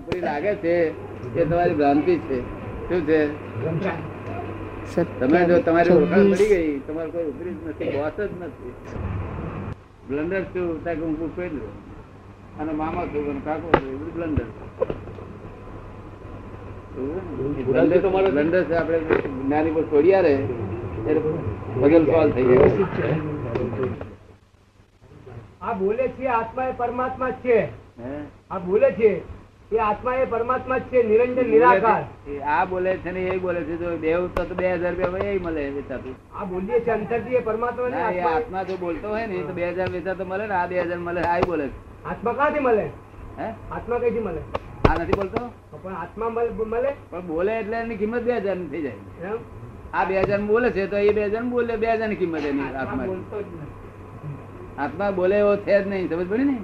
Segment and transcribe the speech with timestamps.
[0.00, 0.74] ઉપરી લાગે છે
[1.36, 2.38] એ તમારી ભ્રાંતિ છે.
[2.88, 3.20] શું છે?
[5.20, 8.72] તમે જો તમારી ઓળખાણ પડી ગઈ તમારે કોઈ ઉપરી જ નથી બોસ જ નથી.
[10.08, 11.70] બ્લન્ડર છું ત્યાં હું પેલું
[12.60, 14.48] અને મામા છું અને કાકો છું એ બ્લન્ડર
[17.66, 18.74] બ્લન્ડર છે.
[18.76, 18.98] આપણે
[19.40, 20.34] જ્ઞાની પર છોડી આરે
[21.80, 22.70] બદલ સોલ્વ થઈ જાય
[25.60, 27.58] આ બોલે છે આત્મા એ પરમાત્મા છે.
[27.98, 28.12] હે?
[28.50, 29.10] આ બોલે છે
[29.72, 32.04] એ આત્મા એ પરમાત્મા છે નિરંજન નિરાકાર.
[32.44, 35.62] આ બોલે છે ને એ બોલે છે જો દેવ તો બે હજાર રૂપિયા એ મળે
[35.74, 36.14] વેચાતું.
[36.38, 39.90] આ બોલીએ છે અંતરથી એ પરમાત્મા ને આત્મા જો બોલતો હોય ને તો બે હજાર
[39.90, 41.76] વેચાતો મળે ને આ બે હજાર મળે આ બોલે છે.
[42.10, 42.86] આત્મા ક્યાંથી મળે?
[43.38, 43.46] હે?
[43.76, 44.42] આત્મા કઈથી મળે?
[44.88, 45.42] આ નથી બોલતો?
[45.82, 46.90] પણ આત્મા મળે?
[47.10, 49.36] પણ બોલે એટલે એની કિંમત બે હજારની થઈ જાય.
[49.92, 53.06] આ બે હજાર બોલે છે તો એ બે હજાર બોલે બે હજારની કિંમત એની આત્મા
[54.78, 56.56] આત્મા બોલે એવો છે જ નહીં સમજ પડી ને?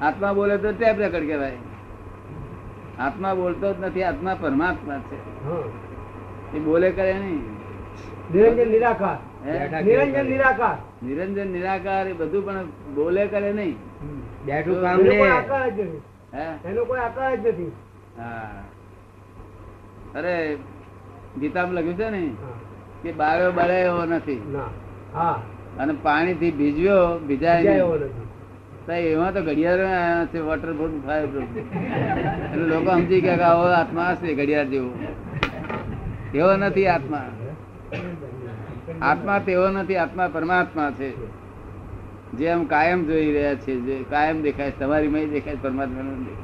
[0.00, 1.58] આત્મા બોલે તો ટેપ રેકર્ડ કહેવાય.
[2.98, 5.46] આત્મા બોલતો જ નથી આત્મા પરમાત્મા છે.
[6.56, 7.52] એ બોલે કરે નહીં.
[8.34, 9.16] નિરંજન નિરાકાર.
[9.84, 11.06] નિરંજન નિરાકાર.
[11.06, 13.76] નિરંજન નિરાકાર એ બધું પણ બોલે કરે નહીં.
[14.44, 15.08] બેઠું કામ ને
[16.64, 17.72] એનો કોઈ આકાર જ નથી.
[18.18, 18.64] હા.
[20.14, 20.58] અરે
[21.40, 22.30] ગીતામાં લખ્યું છે ને.
[23.02, 24.36] કે બારે બળે એવો નથી.
[24.36, 24.58] અને
[25.14, 25.42] હા.
[25.78, 27.94] અને ભીજ્યો ભીજવ્યો ભીજાય નહીં.
[27.94, 28.31] નથી.
[28.90, 34.64] એમાં તો ઘડિયાળ આવ્યા છે વોટરપ્રૂફ એટલે લોકો સમજી ગયા કે આવો આત્મા હશે ઘડિયાળ
[34.64, 34.90] જેવો.
[36.34, 37.30] એવો નથી આત્મા.
[39.02, 41.12] આત્મા તેવો નથી, આત્મા પરમાત્મા છે.
[42.32, 46.36] જે આમ કાયમ જોઈ રહ્યા છે, જે કાયમ દેખાય તમારી મય દેખાય પરમાત્મા નથી.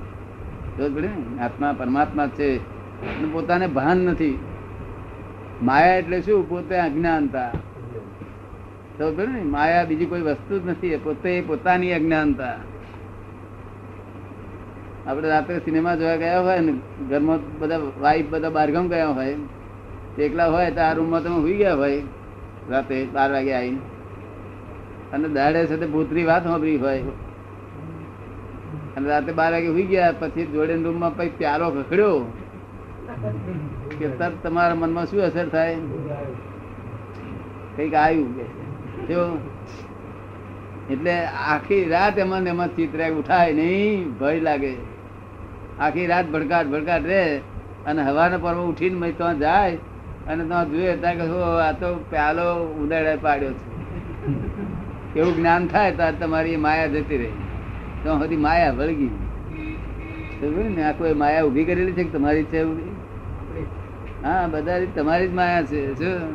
[1.00, 2.58] ને, આત્મા પરમાત્મા છે.
[3.32, 4.38] પોતાને ભાન નથી.
[5.62, 6.48] માયા એટલે શું?
[6.48, 7.50] પોતે અજ્ઞાનતા.
[9.00, 12.54] ને માયા બીજી કોઈ વસ્તુ જ નથી પોતે પોતાની અજ્ઞાનતા.
[15.06, 16.72] આપણે રાત્રે સિનેમા જોવા ગયા હોય ને,
[17.08, 19.36] ઘરમાં બધા વાઈફ બધા બહારગામ ગયા હોય
[20.18, 22.02] એકલા હોય તો આ રૂમમાં તમે સુઈ ગયા હોય,
[22.70, 23.78] રાતે બાર વાગે આવીને.
[25.12, 27.02] અને દાડે સાથે ભૂતરી વાત સાંભળી હોય.
[28.96, 32.32] અને રાતે બાર વાગે સુઈ ગયા, પછી જોડે રૂમમાં પછી પ્યારો ખખડ્યો.
[33.98, 35.74] કે તરત તમારા મનમાં શું અસર થાય?
[37.76, 38.67] કંઈક આવ્યું કે
[39.06, 39.38] જો.
[40.90, 44.74] એટલે આખી રાત એમાં એમાં ચિત્ર ઉઠાય નહીં ભય લાગે.
[45.80, 47.40] આખી રાત ભડકાટ ભડકાટ રે
[47.86, 49.76] અને હવાના પર્વ ઉઠીને મેં ત્યાં જાય
[50.28, 53.78] અને ત્યાં જોઈએ ત્યાં કે હો, આ તો પ્યાલો ઉદાડે પાડ્યો છે.
[55.20, 57.30] એવું જ્ઞાન થાય તો તમારી માયા જતી રહી.
[58.04, 59.10] તો સુધી માયા વળગી.
[60.76, 60.84] ને?
[60.84, 62.62] આ કોઈ માયા ઊભી કરેલી છે કે તમારી છે
[64.22, 65.94] હા બધા તમારી જ માયા છે.
[65.94, 66.34] શું?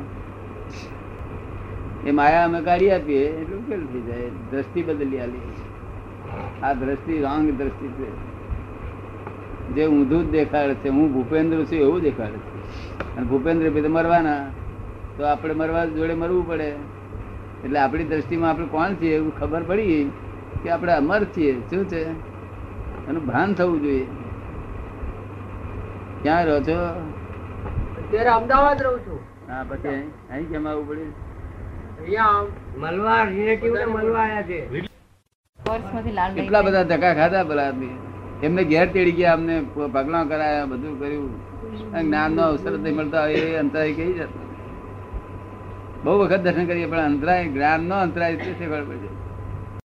[2.06, 4.22] એ માયા અમે કાઢી આપીએ એટલે ઉકેલ થઈ જાય.
[4.52, 5.42] દ્રષ્ટિ બદલી આલી.
[6.64, 8.34] આ દ્રષ્ટિ રોંગ દ્રષ્ટિ છે.
[9.76, 13.18] જે ઊંધું જ દેખાડે છે હું ભૂપેન્દ્ર છું એવું દેખાડે છે.
[13.18, 14.46] અને ભૂપેન્દ્ર ભાઈ મરવાના.
[15.18, 16.76] તો આપણે મરવા જોડે મરવું પડે.
[17.64, 20.12] એટલે આપણી દ્રષ્ટિમાં આપણે કોણ છીએ એવું ખબર પડી
[20.64, 21.62] કે આપણે અમર છીએ.
[21.70, 22.06] શું છે?
[23.10, 24.08] એનું ભાન થવું જોઈએ.
[26.22, 27.10] ક્યાં રહો છો?
[27.98, 29.20] અત્યારે અમદાવાદ રહું છું.
[29.50, 29.88] હા પછી
[30.30, 30.50] અહીં?
[30.50, 31.33] કેમ આવવું પડ્યું
[32.04, 33.86] અહીંયા રિલેટિવ ને
[34.22, 34.60] આવ્યા છે.
[36.36, 37.72] કેટલા બધા ધક્કા ખાધા પેલા
[38.44, 41.32] એમને ઘેર તેડી ગયા અમને પગલા કરાયા બધું કર્યું.
[42.02, 44.40] જ્ઞાન નો અવસર નહીં મળતા એ અંતરાય કઈ જતો
[46.04, 49.10] બહુ વખત દર્શન કરીએ પણ અંતરાય જ્ઞાન નો અંતરાય છે ખબર પડે?